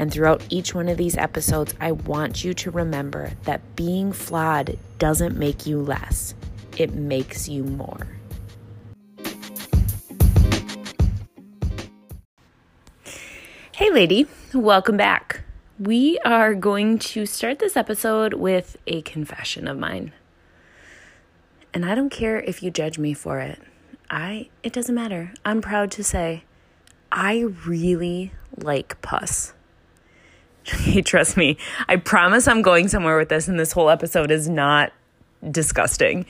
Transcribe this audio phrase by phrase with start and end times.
[0.00, 4.78] And throughout each one of these episodes, I want you to remember that being flawed
[4.98, 6.34] doesn't make you less,
[6.78, 8.06] it makes you more.
[13.72, 15.42] Hey, lady, welcome back.
[15.78, 20.14] We are going to start this episode with a confession of mine.
[21.74, 23.60] And I don't care if you judge me for it.
[24.08, 25.34] I it doesn't matter.
[25.44, 26.44] I'm proud to say
[27.12, 29.52] I really like pus.
[30.64, 31.56] Hey, trust me.
[31.88, 34.92] I promise I'm going somewhere with this, and this whole episode is not
[35.50, 36.26] disgusting.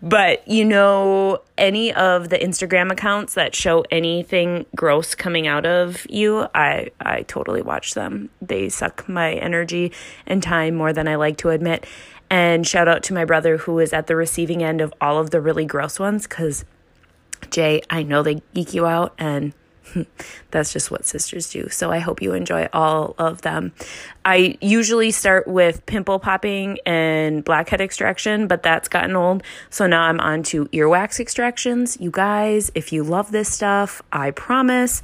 [0.00, 6.06] But you know, any of the Instagram accounts that show anything gross coming out of
[6.08, 8.30] you, I I totally watch them.
[8.40, 9.92] They suck my energy
[10.26, 11.84] and time more than I like to admit.
[12.30, 15.30] And shout out to my brother who is at the receiving end of all of
[15.30, 16.64] the really gross ones cuz
[17.50, 19.52] Jay, I know they geek you out and
[20.50, 21.68] That's just what sisters do.
[21.68, 23.72] So I hope you enjoy all of them.
[24.24, 29.42] I usually start with pimple popping and blackhead extraction, but that's gotten old.
[29.70, 31.98] So now I'm on to earwax extractions.
[32.00, 35.02] You guys, if you love this stuff, I promise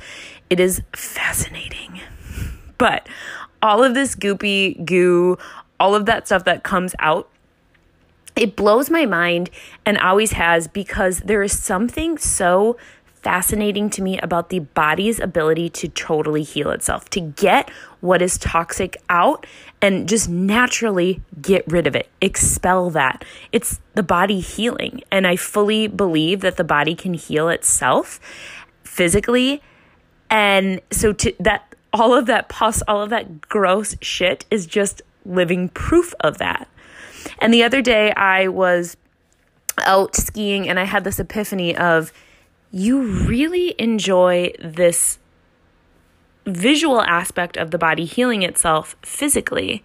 [0.51, 2.01] it is fascinating.
[2.77, 3.09] But
[3.63, 5.39] all of this goopy goo,
[5.79, 7.31] all of that stuff that comes out
[8.37, 9.51] it blows my mind
[9.87, 12.77] and always has because there is something so
[13.25, 18.37] fascinating to me about the body's ability to totally heal itself, to get what is
[18.37, 19.47] toxic out
[19.81, 23.25] and just naturally get rid of it, expel that.
[23.51, 25.03] It's the body healing.
[25.11, 28.21] And I fully believe that the body can heal itself
[28.85, 29.63] physically.
[30.29, 35.01] And so to that all of that pus, all of that gross shit is just
[35.25, 36.69] living proof of that.
[37.39, 38.97] And the other day I was
[39.79, 42.13] out skiing and I had this epiphany of
[42.75, 45.21] you really enjoy this
[46.45, 49.85] visual aspect of the body healing itself physically.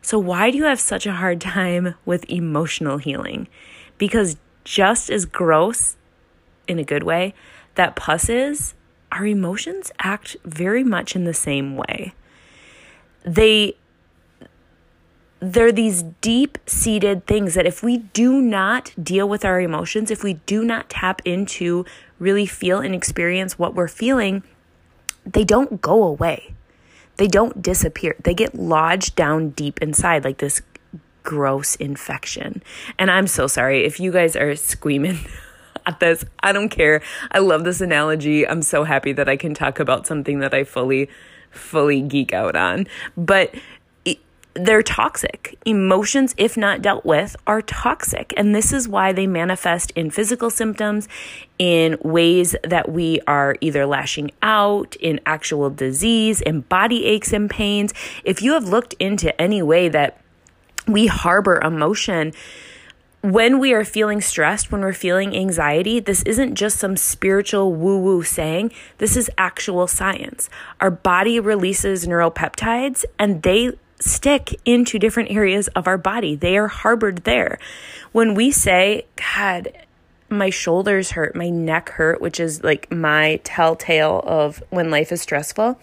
[0.00, 3.48] So, why do you have such a hard time with emotional healing?
[3.98, 5.96] Because just as gross,
[6.66, 7.34] in a good way,
[7.74, 8.72] that pus is,
[9.10, 12.14] our emotions act very much in the same way.
[13.24, 13.76] They
[15.42, 20.22] they're these deep seated things that if we do not deal with our emotions, if
[20.22, 21.84] we do not tap into
[22.20, 24.44] really feel and experience what we're feeling,
[25.26, 26.54] they don't go away.
[27.16, 28.14] They don't disappear.
[28.22, 30.62] They get lodged down deep inside like this
[31.24, 32.62] gross infection.
[32.96, 35.18] And I'm so sorry if you guys are squeaming
[35.86, 36.24] at this.
[36.40, 37.02] I don't care.
[37.32, 38.46] I love this analogy.
[38.46, 41.10] I'm so happy that I can talk about something that I fully
[41.52, 42.86] fully geek out on.
[43.16, 43.54] But
[44.54, 45.58] they're toxic.
[45.64, 48.34] Emotions, if not dealt with, are toxic.
[48.36, 51.08] And this is why they manifest in physical symptoms,
[51.58, 57.48] in ways that we are either lashing out, in actual disease, in body aches and
[57.48, 57.94] pains.
[58.24, 60.20] If you have looked into any way that
[60.86, 62.32] we harbor emotion,
[63.22, 67.98] when we are feeling stressed, when we're feeling anxiety, this isn't just some spiritual woo
[68.00, 68.72] woo saying.
[68.98, 70.50] This is actual science.
[70.80, 76.34] Our body releases neuropeptides and they stick into different areas of our body.
[76.34, 77.58] They are harbored there.
[78.12, 79.72] When we say, God,
[80.28, 85.22] my shoulders hurt, my neck hurt, which is like my telltale of when life is
[85.22, 85.78] stressful,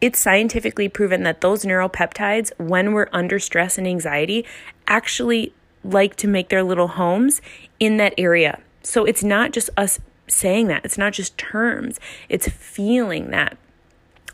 [0.00, 4.44] it's scientifically proven that those neuropeptides, when we're under stress and anxiety,
[4.88, 7.40] actually like to make their little homes
[7.78, 8.60] in that area.
[8.82, 13.56] So it's not just us saying that, it's not just terms, it's feeling that.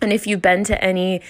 [0.01, 1.21] And if you've been to any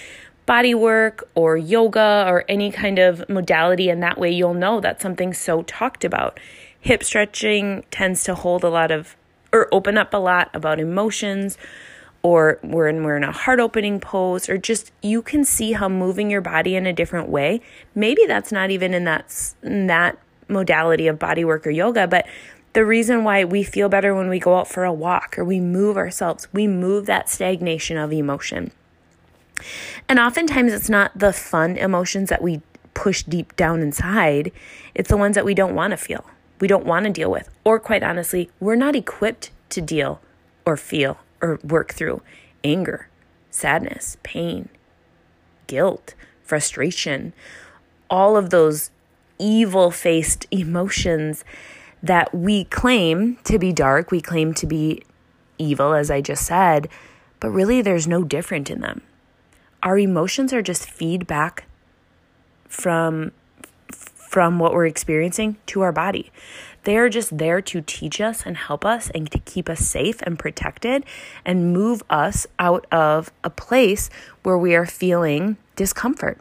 [0.49, 4.99] body work or yoga or any kind of modality, and that way you'll know that
[4.99, 6.41] something's so talked about.
[6.81, 9.15] Hip stretching tends to hold a lot of
[9.53, 11.59] or open up a lot about emotions
[12.23, 16.31] or when we're in a heart opening pose or just you can see how moving
[16.31, 17.61] your body in a different way
[17.95, 20.19] maybe that's not even in that in that
[20.49, 22.27] modality of body work or yoga but
[22.75, 25.61] the reason why we feel better when we go out for a walk or we
[25.61, 28.71] move ourselves we move that stagnation of emotion
[30.09, 32.63] and oftentimes it's not the fun emotions that we
[32.95, 34.51] push deep down inside,
[34.95, 36.25] it's the ones that we don't want to feel,
[36.61, 37.49] we don't want to deal with.
[37.65, 40.21] Or quite honestly, we're not equipped to deal
[40.67, 42.23] or feel or work through
[42.65, 43.09] anger,
[43.51, 44.69] sadness, pain,
[45.67, 47.33] guilt, frustration,
[48.11, 48.91] all of those
[49.39, 51.45] evil faced emotions
[52.03, 55.03] that we claim to be dark, we claim to be
[55.59, 56.89] evil, as I just said,
[57.41, 59.03] but really there's no different in them.
[59.83, 61.65] Our emotions are just feedback
[62.69, 63.33] from
[64.29, 66.31] from what we're experiencing to our body.
[66.85, 70.21] They are just there to teach us and help us and to keep us safe
[70.23, 71.05] and protected
[71.47, 74.11] and move us out of a place
[74.43, 76.39] where we are feeling discomfort.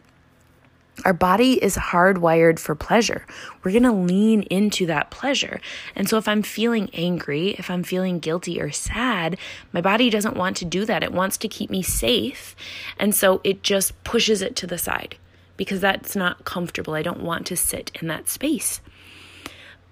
[1.04, 3.24] Our body is hardwired for pleasure.
[3.62, 5.60] We're going to lean into that pleasure.
[5.94, 9.38] And so, if I'm feeling angry, if I'm feeling guilty or sad,
[9.72, 11.04] my body doesn't want to do that.
[11.04, 12.56] It wants to keep me safe.
[12.98, 15.16] And so, it just pushes it to the side
[15.56, 16.94] because that's not comfortable.
[16.94, 18.80] I don't want to sit in that space.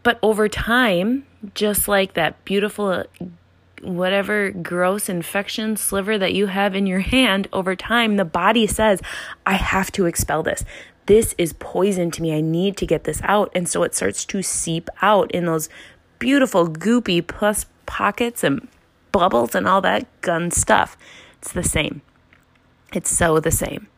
[0.03, 3.05] But over time, just like that beautiful,
[3.83, 9.03] whatever gross infection sliver that you have in your hand, over time, the body says,
[9.45, 10.65] I have to expel this.
[11.07, 12.37] This is poison to me.
[12.37, 13.51] I need to get this out.
[13.55, 15.69] And so it starts to seep out in those
[16.19, 18.69] beautiful, goopy pus pockets and
[19.13, 20.97] bubbles and all that gun stuff.
[21.39, 22.03] It's the same.
[22.93, 23.89] It's so the same.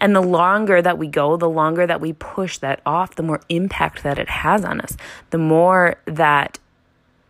[0.00, 3.40] And the longer that we go, the longer that we push that off, the more
[3.48, 4.96] impact that it has on us.
[5.30, 6.58] The more that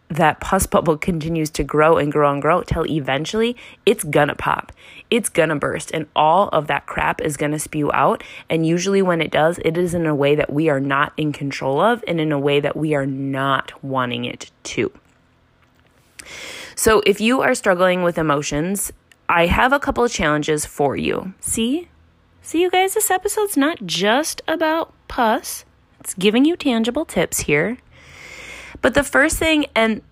[0.08, 4.72] that pus bubble continues to grow and grow and grow till eventually it's gonna pop.
[5.10, 8.22] It's gonna burst and all of that crap is gonna spew out.
[8.48, 11.32] And usually when it does, it is in a way that we are not in
[11.32, 14.90] control of and in a way that we are not wanting it to.
[16.74, 18.92] So if you are struggling with emotions,
[19.28, 21.34] I have a couple of challenges for you.
[21.40, 21.88] See,
[22.48, 25.66] See, you guys, this episode's not just about pus,
[26.00, 27.76] it's giving you tangible tips here.
[28.80, 30.02] But the first thing, and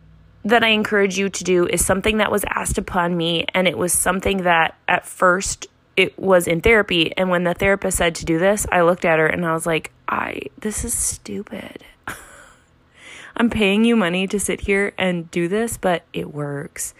[0.44, 3.76] that I encourage you to do is something that was asked upon me, and it
[3.76, 5.66] was something that at first
[5.96, 7.12] it was in therapy.
[7.16, 9.66] And when the therapist said to do this, I looked at her and I was
[9.66, 11.84] like, I, this is stupid.
[13.36, 16.94] I'm paying you money to sit here and do this, but it works.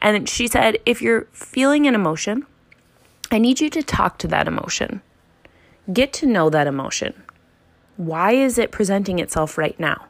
[0.00, 2.46] And she said, if you're feeling an emotion,
[3.30, 5.02] I need you to talk to that emotion.
[5.92, 7.22] Get to know that emotion.
[7.96, 10.06] Why is it presenting itself right now?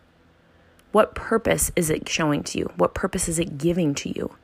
[0.92, 2.70] What purpose is it showing to you?
[2.76, 4.36] What purpose is it giving to you?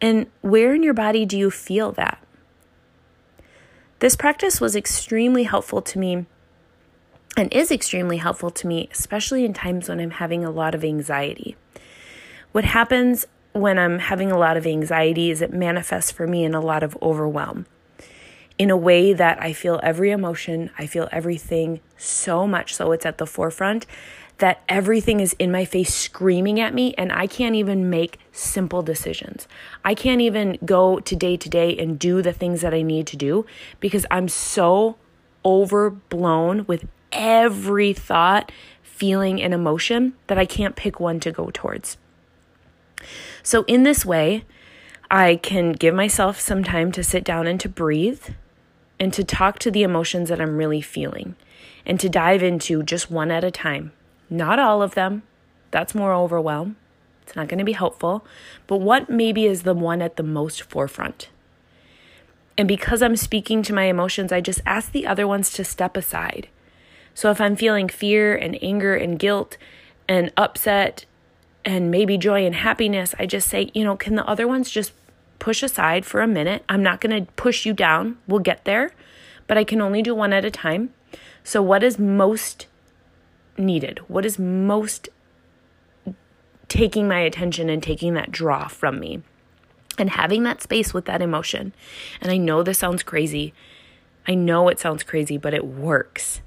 [0.00, 2.22] And where in your body do you feel that?
[3.98, 6.26] This practice was extremely helpful to me
[7.36, 10.84] and is extremely helpful to me, especially in times when I'm having a lot of
[10.84, 11.56] anxiety.
[12.52, 16.54] What happens when I'm having a lot of anxiety is it manifests for me in
[16.54, 17.66] a lot of overwhelm.
[18.56, 23.06] In a way that I feel every emotion, I feel everything so much so it's
[23.06, 23.86] at the forefront
[24.38, 28.82] that everything is in my face screaming at me and I can't even make simple
[28.82, 29.48] decisions.
[29.84, 33.06] I can't even go to day to day and do the things that I need
[33.08, 33.46] to do
[33.80, 34.96] because I'm so
[35.44, 38.52] overblown with every thought,
[38.82, 41.96] feeling, and emotion that I can't pick one to go towards.
[43.42, 44.44] So, in this way,
[45.10, 48.22] I can give myself some time to sit down and to breathe
[49.00, 51.36] and to talk to the emotions that I'm really feeling
[51.86, 53.92] and to dive into just one at a time.
[54.30, 55.22] Not all of them,
[55.70, 56.76] that's more overwhelm.
[57.22, 58.24] It's not going to be helpful,
[58.66, 61.28] but what maybe is the one at the most forefront?
[62.56, 65.96] And because I'm speaking to my emotions, I just ask the other ones to step
[65.96, 66.48] aside.
[67.14, 69.56] So if I'm feeling fear and anger and guilt
[70.08, 71.04] and upset
[71.64, 74.92] and maybe joy and happiness, I just say, you know, can the other ones just
[75.38, 76.64] push aside for a minute?
[76.68, 78.18] I'm not going to push you down.
[78.26, 78.92] We'll get there,
[79.46, 80.94] but I can only do one at a time.
[81.44, 82.67] So, what is most
[83.58, 84.00] needed?
[84.08, 85.08] What is most
[86.68, 89.22] taking my attention and taking that draw from me?
[89.98, 91.74] And having that space with that emotion.
[92.20, 93.52] And I know this sounds crazy.
[94.28, 96.40] I know it sounds crazy, but it works.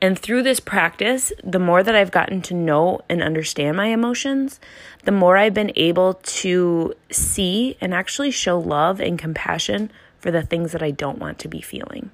[0.00, 4.58] And through this practice, the more that I've gotten to know and understand my emotions,
[5.04, 10.42] the more I've been able to see and actually show love and compassion for the
[10.42, 12.10] things that I don't want to be feeling.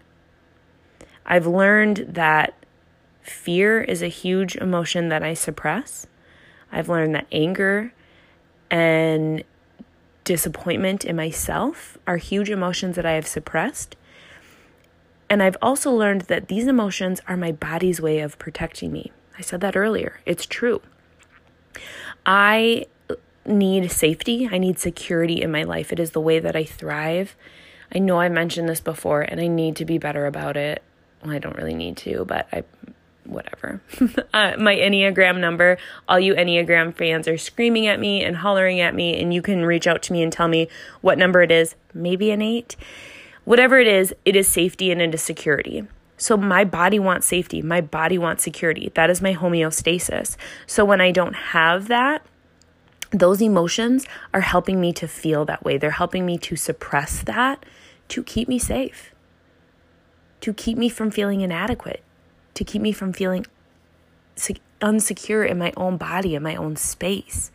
[1.25, 2.55] I've learned that
[3.31, 6.07] fear is a huge emotion that I suppress.
[6.71, 7.93] I've learned that anger
[8.71, 9.45] and
[10.25, 13.97] disappointment in myself are huge emotions that I have suppressed.
[15.31, 19.13] And I've also learned that these emotions are my body's way of protecting me.
[19.39, 20.21] I said that earlier.
[20.27, 20.83] It's true.
[22.27, 22.87] I
[23.47, 25.93] need safety, I need security in my life.
[25.93, 27.37] It is the way that I thrive.
[27.95, 30.83] I know I mentioned this before and I need to be better about it.
[31.23, 32.65] Well, I don't really need to, but I
[33.29, 33.81] whatever.
[34.33, 38.95] uh, my Enneagram number, all you Enneagram fans are screaming at me and hollering at
[38.95, 40.69] me, and you can reach out to me and tell me
[41.01, 41.75] what number it is.
[41.95, 42.77] Maybe an eight.
[43.45, 45.87] Whatever it is, it is safety and it is security.
[46.17, 47.63] So my body wants safety.
[47.63, 48.91] My body wants security.
[48.95, 50.37] That is my homeostasis.
[50.67, 52.27] So when I don't have that,
[53.11, 54.05] those emotions
[54.35, 55.79] are helping me to feel that way.
[55.79, 57.65] They're helping me to suppress that
[58.09, 59.15] to keep me safe,
[60.41, 62.03] to keep me from feeling inadequate,
[62.59, 63.47] to keep me from feeling
[64.81, 67.53] unsecure in my own body, in my own space.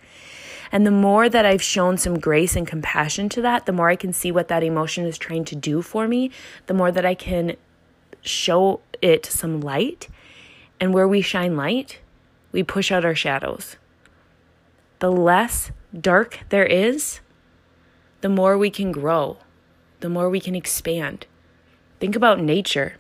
[0.72, 3.98] And the more that I've shown some grace and compassion to that, the more I
[3.98, 6.31] can see what that emotion is trying to do for me,
[6.67, 7.57] the more that I can
[8.22, 10.07] show it some light.
[10.79, 12.00] And where we shine light,
[12.51, 13.75] we push out our shadows.
[15.00, 17.19] The less dark there is,
[18.22, 19.38] the more we can grow,
[20.00, 21.27] the more we can expand.
[22.00, 22.95] Think about nature.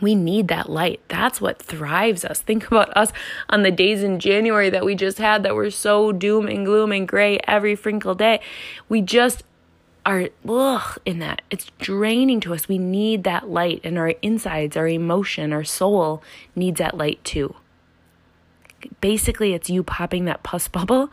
[0.00, 1.00] We need that light.
[1.08, 2.40] That's what thrives us.
[2.40, 3.12] Think about us
[3.48, 6.92] on the days in January that we just had that were so doom and gloom
[6.92, 8.40] and gray every frinkle day.
[8.88, 9.44] We just
[10.06, 11.42] are ugh, in that.
[11.50, 12.68] It's draining to us.
[12.68, 16.22] We need that light, and our insides, our emotion, our soul
[16.54, 17.54] needs that light too
[19.00, 21.10] basically it's you popping that pus bubble,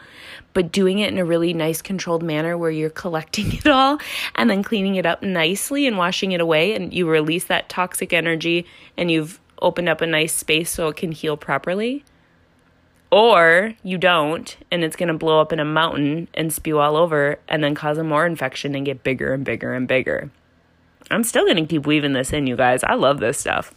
[0.54, 4.00] but doing it in a really nice controlled manner where you're collecting it all
[4.36, 8.14] and then cleaning it up nicely and washing it away and you release that toxic
[8.14, 8.66] energy
[8.98, 12.04] and you've opened up a nice space so it can heal properly.
[13.12, 16.96] Or you don't, and it's going to blow up in a mountain and spew all
[16.96, 20.32] over and then cause a more infection and get bigger and bigger and bigger.
[21.10, 22.86] I'm still going to keep weaving this in, you guys.
[22.86, 23.74] I love this stuff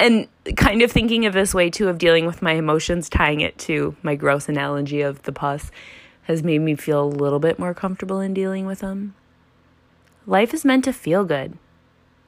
[0.00, 3.58] and kind of thinking of this way too of dealing with my emotions, tying it
[3.58, 5.70] to my gross analogy of the pus,
[6.22, 9.14] has made me feel a little bit more comfortable in dealing with them.
[10.26, 11.56] Life is meant to feel good.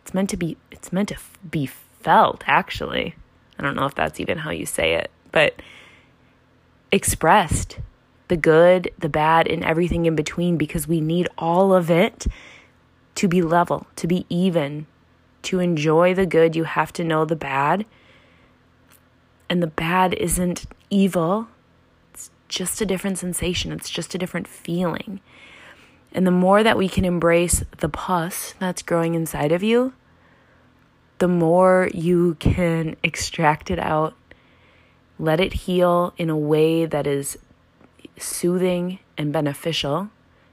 [0.03, 1.17] It's meant to be it's meant to
[1.49, 3.15] be felt actually.
[3.59, 5.61] I don't know if that's even how you say it, but
[6.91, 7.79] expressed
[8.29, 12.27] the good, the bad, and everything in between because we need all of it
[13.17, 14.87] to be level, to be even,
[15.43, 17.87] to enjoy the good, you have to know the bad.
[19.49, 21.49] And the bad isn't evil,
[22.13, 25.21] it's just a different sensation, it's just a different feeling.
[26.13, 29.93] And the more that we can embrace the pus that's growing inside of you,
[31.19, 34.15] the more you can extract it out,
[35.19, 37.39] let it heal in a way that is
[38.19, 40.09] soothing and beneficial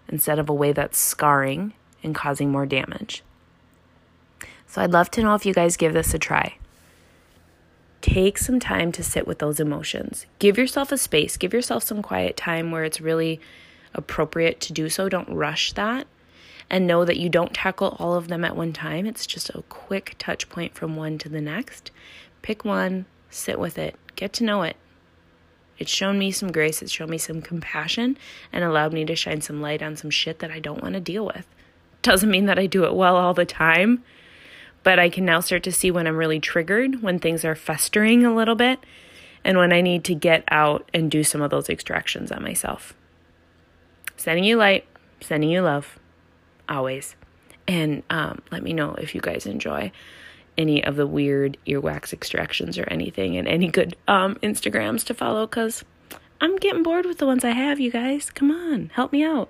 [0.10, 3.24] instead of a way that's scarring and causing more damage.
[4.68, 6.58] So I'd love to know if you guys give this a try.
[8.02, 10.26] Take some time to sit with those emotions.
[10.40, 13.40] Give yourself a space, give yourself some quiet time where it's really
[13.94, 15.10] appropriate to do so.
[15.10, 16.06] Don't rush that.
[16.70, 19.06] And know that you don't tackle all of them at one time.
[19.06, 21.92] It's just a quick touch point from one to the next.
[22.42, 24.76] Pick one, sit with it, get to know it.
[25.80, 28.18] It's shown me some grace, it's shown me some compassion,
[28.52, 31.00] and allowed me to shine some light on some shit that I don't want to
[31.00, 31.48] deal with.
[32.02, 34.04] Doesn't mean that I do it well all the time,
[34.84, 38.26] but I can now start to see when I'm really triggered, when things are festering
[38.26, 38.80] a little bit,
[39.44, 42.94] and when I need to get out and do some of those extractions on myself.
[44.16, 44.86] Sending you light,
[45.22, 46.00] sending you love,
[46.68, 47.16] always.
[47.68, 49.92] And um, let me know if you guys enjoy
[50.58, 55.46] any of the weird earwax extractions or anything, and any good um, Instagrams to follow
[55.46, 55.84] because
[56.42, 58.32] I'm getting bored with the ones I have, you guys.
[58.32, 59.50] Come on, help me out.